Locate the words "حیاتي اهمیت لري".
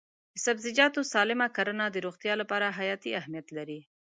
2.77-3.79